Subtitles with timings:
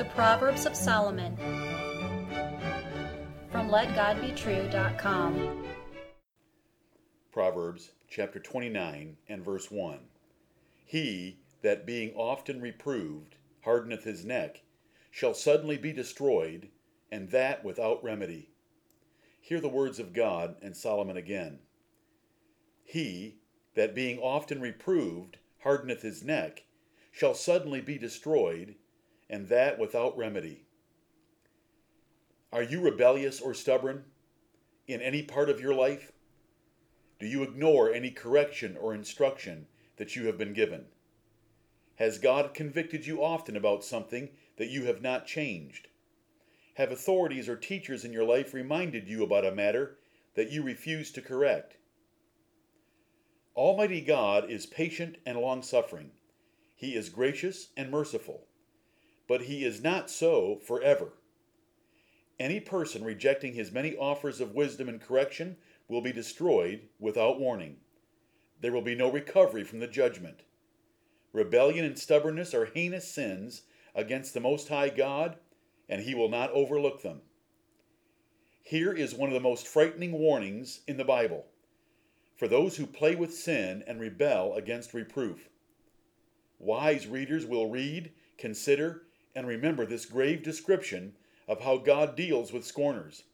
[0.00, 1.36] The Proverbs of Solomon
[3.52, 5.66] from LetGodBetrue.com.
[7.30, 9.98] Proverbs chapter 29 and verse 1.
[10.86, 14.62] He that being often reproved hardeneth his neck
[15.10, 16.70] shall suddenly be destroyed,
[17.12, 18.48] and that without remedy.
[19.38, 21.58] Hear the words of God and Solomon again.
[22.84, 23.36] He
[23.74, 26.62] that being often reproved hardeneth his neck
[27.12, 28.76] shall suddenly be destroyed,
[29.30, 30.64] and that without remedy.
[32.52, 34.04] Are you rebellious or stubborn
[34.88, 36.12] in any part of your life?
[37.20, 40.86] Do you ignore any correction or instruction that you have been given?
[41.96, 45.88] Has God convicted you often about something that you have not changed?
[46.74, 49.98] Have authorities or teachers in your life reminded you about a matter
[50.34, 51.76] that you refuse to correct?
[53.54, 56.10] Almighty God is patient and long suffering.
[56.74, 58.46] He is gracious and merciful.
[59.30, 61.12] But He is not so forever.
[62.40, 67.76] Any person rejecting his many offers of wisdom and correction will be destroyed without warning.
[68.60, 70.40] There will be no recovery from the judgment.
[71.32, 73.62] Rebellion and stubbornness are heinous sins
[73.94, 75.36] against the Most High God,
[75.88, 77.20] and He will not overlook them.
[78.64, 81.46] Here is one of the most frightening warnings in the Bible
[82.36, 85.50] for those who play with sin and rebel against reproof.
[86.58, 89.02] Wise readers will read, consider,
[89.34, 91.14] and remember this grave description
[91.46, 93.24] of how God deals with scorners.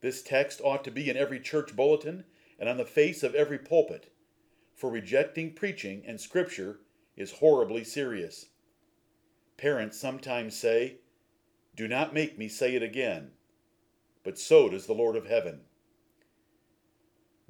[0.00, 2.24] This text ought to be in every church bulletin
[2.58, 4.12] and on the face of every pulpit,
[4.74, 6.80] for rejecting preaching and scripture
[7.16, 8.46] is horribly serious.
[9.56, 10.96] Parents sometimes say,
[11.74, 13.30] Do not make me say it again.
[14.22, 15.62] But so does the Lord of heaven.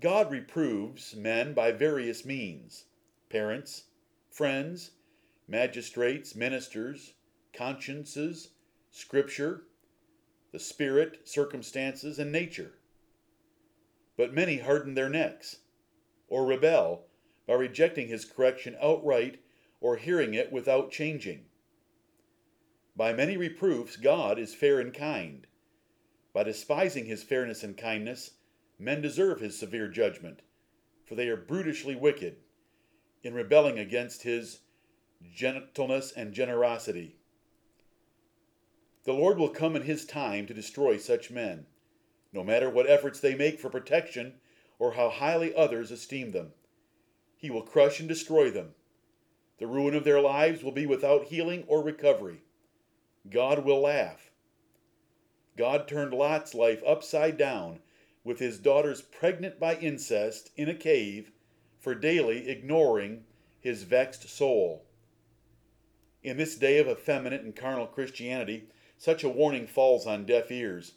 [0.01, 2.85] God reproves men by various means
[3.31, 3.85] parents,
[4.31, 4.93] friends,
[5.49, 7.15] magistrates, ministers,
[7.57, 8.51] consciences,
[8.91, 9.63] Scripture,
[10.53, 12.73] the Spirit, circumstances, and nature.
[14.17, 15.57] But many harden their necks,
[16.29, 17.07] or rebel
[17.47, 19.41] by rejecting his correction outright
[19.81, 21.45] or hearing it without changing.
[22.97, 25.47] By many reproofs, God is fair and kind.
[26.33, 28.33] By despising his fairness and kindness,
[28.79, 30.41] men deserve his severe judgment,
[31.05, 32.37] for they are brutishly wicked
[33.23, 34.61] in rebelling against his
[35.35, 37.17] gentleness and generosity.
[39.07, 41.67] The Lord will come in His time to destroy such men,
[42.33, 44.35] no matter what efforts they make for protection
[44.81, 46.53] or how highly others esteem them.
[47.37, 48.75] He will crush and destroy them.
[49.59, 52.43] The ruin of their lives will be without healing or recovery.
[53.31, 54.33] God will laugh.
[55.57, 57.79] God turned Lot's life upside down
[58.25, 61.31] with his daughters pregnant by incest in a cave
[61.79, 63.23] for daily ignoring
[63.61, 64.85] his vexed soul.
[66.25, 68.69] In this day of effeminate and carnal Christianity,
[68.99, 70.93] such a warning falls on deaf ears.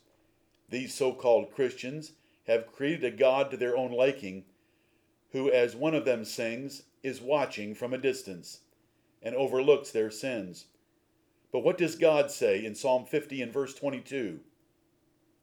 [0.69, 2.13] These so called Christians
[2.47, 4.45] have created a God to their own liking,
[5.31, 8.61] who, as one of them sings, is watching from a distance
[9.21, 10.65] and overlooks their sins.
[11.51, 14.39] But what does God say in Psalm 50 and verse 22?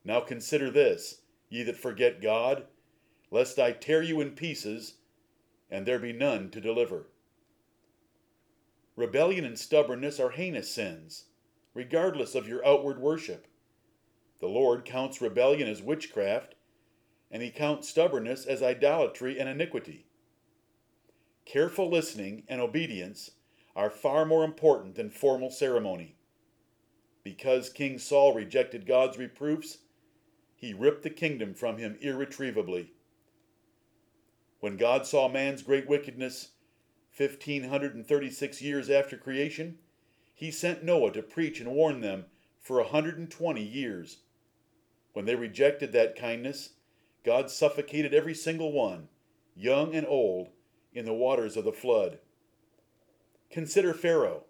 [0.04, 2.64] Now consider this, ye that forget God,
[3.30, 4.94] lest I tear you in pieces,
[5.70, 7.08] and there be none to deliver.
[8.94, 11.24] Rebellion and stubbornness are heinous sins
[11.76, 13.46] regardless of your outward worship.
[14.40, 16.54] The Lord counts rebellion as witchcraft,
[17.30, 20.06] and he counts stubbornness as idolatry and iniquity.
[21.44, 23.32] Careful listening and obedience
[23.76, 26.16] are far more important than formal ceremony.
[27.22, 29.78] Because King Saul rejected God's reproofs,
[30.54, 32.92] he ripped the kingdom from him irretrievably.
[34.60, 36.52] When God saw man's great wickedness
[37.18, 39.76] 1536 years after creation,
[40.36, 42.26] he sent Noah to preach and warn them
[42.60, 44.18] for a 120 years.
[45.14, 46.74] When they rejected that kindness,
[47.24, 49.08] God suffocated every single one,
[49.56, 50.50] young and old,
[50.92, 52.18] in the waters of the flood.
[53.50, 54.44] Consider Pharaoh,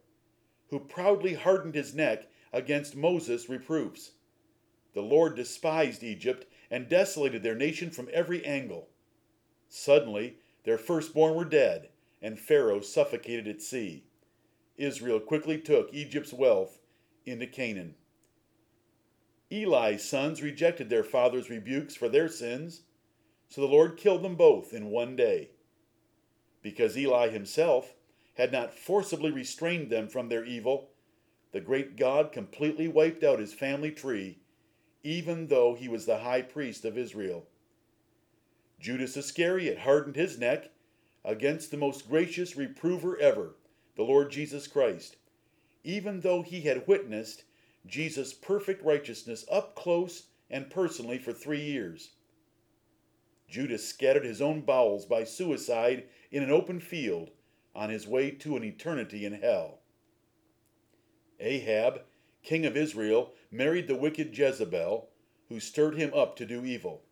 [0.71, 4.13] who proudly hardened his neck against Moses' reproofs.
[4.93, 8.89] The Lord despised Egypt and desolated their nation from every angle.
[9.69, 11.91] Suddenly, their firstborn were dead,
[12.21, 14.03] and Pharaoh suffocated at sea.
[14.77, 16.81] Israel quickly took Egypt's wealth
[17.25, 17.95] into Canaan.
[19.51, 22.83] Eli's sons rejected their father's rebukes for their sins,
[23.49, 25.51] so the Lord killed them both in one day.
[26.63, 27.95] Because Eli himself
[28.35, 30.91] had not forcibly restrained them from their evil,
[31.53, 34.41] the great God completely wiped out his family tree,
[35.03, 37.47] even though he was the high priest of Israel.
[38.81, 40.71] Judas Iscariot hardened his neck
[41.25, 43.55] against the most gracious reprover ever
[43.97, 45.17] the Lord Jesus Christ,
[45.83, 47.45] even though he had witnessed
[47.87, 52.11] Jesus' perfect righteousness up close and personally for three years.
[53.49, 57.31] Judas scattered his own bowels by suicide in an open field
[57.75, 59.81] on his way to an eternity in hell.
[61.39, 62.03] Ahab,
[62.43, 65.09] king of Israel, married the wicked Jezebel,
[65.49, 67.03] who stirred him up to do evil.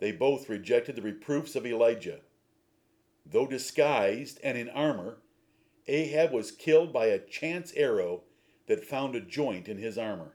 [0.00, 2.20] They both rejected the reproofs of Elijah.
[3.24, 5.18] Though disguised and in armor,
[5.88, 8.22] Ahab was killed by a chance arrow
[8.66, 10.34] that found a joint in his armor.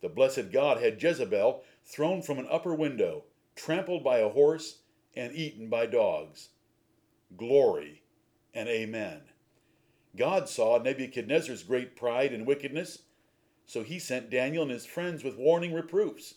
[0.00, 3.24] The blessed God had Jezebel thrown from an upper window,
[3.54, 4.78] trampled by a horse,
[5.14, 6.50] and eaten by dogs.
[7.36, 8.02] Glory
[8.54, 9.22] and Amen.
[10.16, 13.02] God saw Nebuchadnezzar's great pride and wickedness,
[13.66, 16.34] so he sent Daniel and his friends with warning reproofs.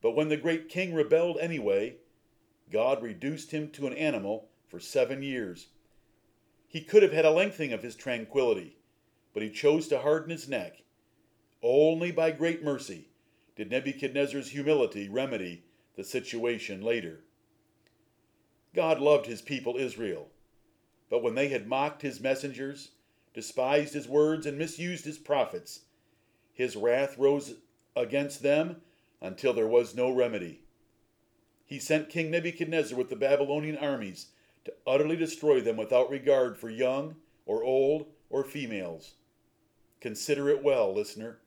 [0.00, 1.96] But when the great king rebelled anyway,
[2.70, 5.68] God reduced him to an animal for seven years.
[6.72, 8.78] He could have had a lengthening of his tranquility,
[9.34, 10.84] but he chose to harden his neck.
[11.62, 13.08] Only by great mercy
[13.54, 15.64] did Nebuchadnezzar's humility remedy
[15.96, 17.24] the situation later.
[18.74, 20.30] God loved his people Israel,
[21.10, 22.92] but when they had mocked his messengers,
[23.34, 25.80] despised his words, and misused his prophets,
[26.54, 27.56] his wrath rose
[27.94, 28.80] against them
[29.20, 30.60] until there was no remedy.
[31.66, 34.28] He sent King Nebuchadnezzar with the Babylonian armies
[34.64, 37.16] to utterly destroy them without regard for young
[37.46, 39.14] or old or females.
[40.00, 41.38] Consider it well, listener.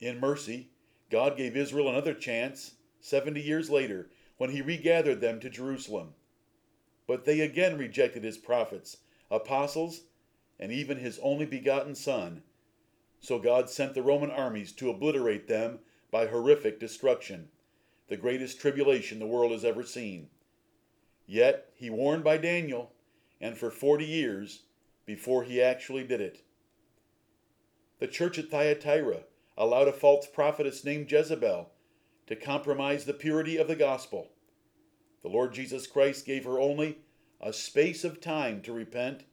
[0.00, 0.68] In mercy,
[1.10, 6.14] God gave Israel another chance 70 years later when he regathered them to Jerusalem.
[7.06, 8.98] But they again rejected his prophets,
[9.30, 10.02] apostles,
[10.58, 12.42] and even his only begotten Son.
[13.20, 15.80] So God sent the Roman armies to obliterate them
[16.10, 17.48] by horrific destruction,
[18.08, 20.28] the greatest tribulation the world has ever seen.
[21.26, 22.92] Yet he warned by Daniel,
[23.40, 24.62] and for 40 years
[25.06, 26.42] before he actually did it.
[27.98, 29.24] The church at Thyatira
[29.56, 31.70] allowed a false prophetess named Jezebel
[32.26, 34.30] to compromise the purity of the gospel.
[35.22, 36.98] The Lord Jesus Christ gave her only
[37.40, 39.24] a space of time to repent.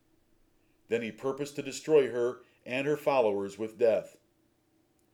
[0.87, 4.17] Then he purposed to destroy her and her followers with death.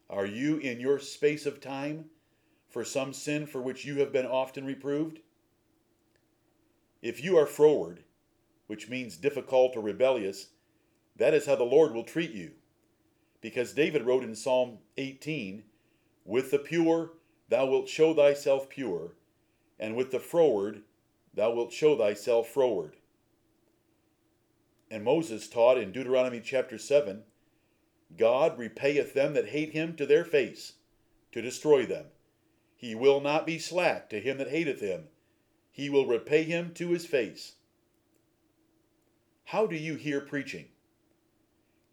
[0.09, 2.05] Are you in your space of time
[2.67, 5.19] for some sin for which you have been often reproved?
[7.05, 7.99] If you are froward,
[8.65, 10.47] which means difficult or rebellious,
[11.15, 12.53] that is how the Lord will treat you.
[13.41, 15.61] Because David wrote in Psalm 18,
[16.25, 17.11] With the pure
[17.47, 19.11] thou wilt show thyself pure,
[19.79, 20.81] and with the froward
[21.31, 22.95] thou wilt show thyself froward.
[24.89, 27.21] And Moses taught in Deuteronomy chapter 7
[28.17, 30.73] God repayeth them that hate him to their face,
[31.33, 32.07] to destroy them.
[32.75, 35.09] He will not be slack to him that hateth him,
[35.75, 37.55] he will repay him to his face.
[39.43, 40.67] How do you hear preaching?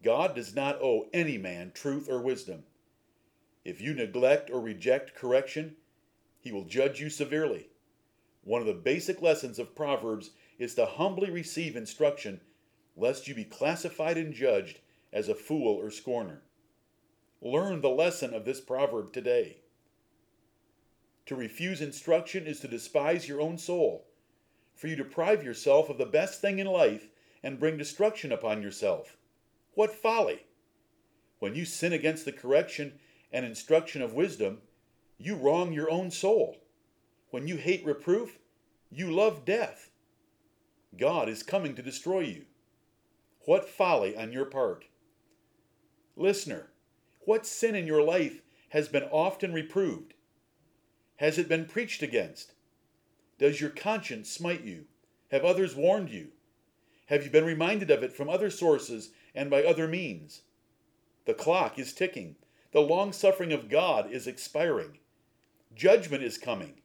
[0.05, 2.63] God does not owe any man truth or wisdom.
[3.65, 5.75] If you neglect or reject correction,
[6.39, 7.71] he will judge you severely.
[8.45, 10.31] One of the basic lessons of Proverbs
[10.61, 12.41] is to humbly receive instruction,
[12.97, 14.79] lest you be classified and judged
[15.13, 16.43] as a fool or scorner.
[17.41, 19.57] Learn the lesson of this proverb today.
[21.27, 24.07] To refuse instruction is to despise your own soul,
[24.75, 27.09] for you deprive yourself of the best thing in life
[27.43, 29.17] and bring destruction upon yourself.
[29.75, 30.47] What folly!
[31.39, 32.99] When you sin against the correction
[33.33, 34.63] and instruction of wisdom,
[35.19, 36.59] you wrong your own soul.
[37.31, 38.39] When you hate reproof,
[38.91, 39.91] you love death.
[40.97, 42.45] God is coming to destroy you.
[43.47, 44.85] What folly on your part!
[46.17, 46.71] Listener,
[47.21, 50.15] what sin in your life has been often reproved?
[51.23, 52.53] Has it been preached against?
[53.39, 54.87] Does your conscience smite you?
[55.31, 56.33] Have others warned you?
[57.07, 60.43] Have you been reminded of it from other sources and by other means?
[61.27, 62.35] The clock is ticking.
[62.73, 64.99] The long suffering of God is expiring.
[65.77, 66.81] Judgment is coming.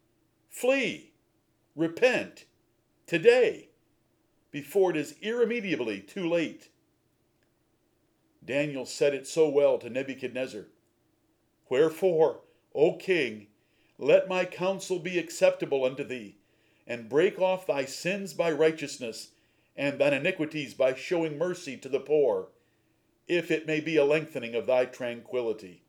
[0.52, 1.14] Flee.
[1.76, 2.46] Repent.
[3.08, 3.70] Today.
[4.52, 6.70] Before it is irremediably too late.
[8.46, 10.68] Daniel said it so well to Nebuchadnezzar
[11.70, 12.42] Wherefore,
[12.76, 13.48] O king,
[13.98, 16.36] let my counsel be acceptable unto thee,
[16.86, 19.30] and break off thy sins by righteousness,
[19.76, 22.50] and thine iniquities by showing mercy to the poor
[23.28, 25.84] if it may be a lengthening of thy tranquility.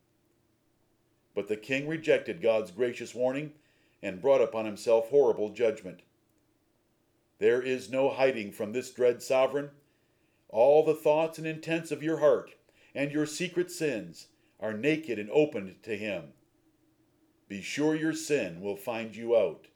[1.33, 3.53] But the king rejected God's gracious warning
[4.01, 6.01] and brought upon himself horrible judgment.
[7.39, 9.69] There is no hiding from this dread sovereign.
[10.49, 12.55] All the thoughts and intents of your heart
[12.93, 14.27] and your secret sins
[14.59, 16.33] are naked and opened to him.
[17.49, 19.67] Be sure your sin will find you out.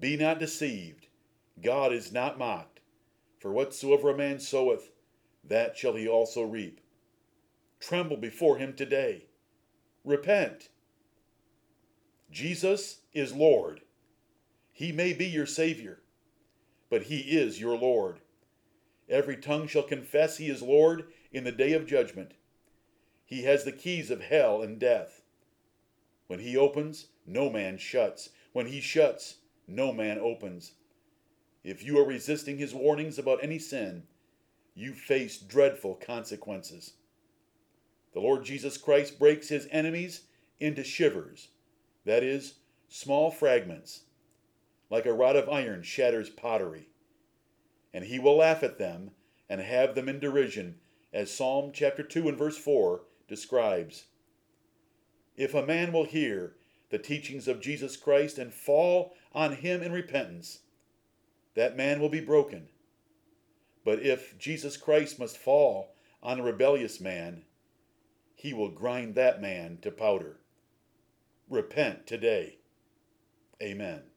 [0.00, 1.06] Be not deceived.
[1.62, 2.80] God is not mocked.
[3.38, 4.90] For whatsoever a man soweth,
[5.44, 6.80] that shall he also reap.
[7.80, 9.26] Tremble before him today.
[10.04, 10.70] Repent.
[12.30, 13.82] Jesus is Lord.
[14.72, 16.00] He may be your Savior,
[16.88, 18.20] but he is your Lord.
[19.08, 22.32] Every tongue shall confess he is Lord in the day of judgment.
[23.24, 25.21] He has the keys of hell and death.
[26.32, 28.30] When he opens, no man shuts.
[28.54, 29.36] When he shuts,
[29.68, 30.72] no man opens.
[31.62, 34.04] If you are resisting his warnings about any sin,
[34.74, 36.94] you face dreadful consequences.
[38.14, 40.22] The Lord Jesus Christ breaks his enemies
[40.58, 41.48] into shivers,
[42.06, 42.54] that is,
[42.88, 44.04] small fragments,
[44.88, 46.88] like a rod of iron shatters pottery.
[47.92, 49.10] And he will laugh at them
[49.50, 50.76] and have them in derision,
[51.12, 54.06] as Psalm chapter 2 and verse 4 describes.
[55.36, 56.54] If a man will hear
[56.90, 60.60] the teachings of Jesus Christ and fall on him in repentance,
[61.54, 62.68] that man will be broken.
[63.84, 67.44] But if Jesus Christ must fall on a rebellious man,
[68.34, 70.38] he will grind that man to powder.
[71.48, 72.58] Repent today.
[73.62, 74.02] Amen.